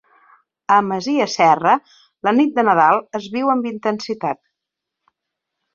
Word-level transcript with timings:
A 0.75 0.77
Masia 0.85 1.27
Serra, 1.33 1.75
la 2.29 2.33
nit 2.41 2.57
de 2.59 2.67
Nadal 2.71 3.01
es 3.21 3.29
viu 3.39 3.55
amb 3.57 3.73
intensitat. 3.77 4.45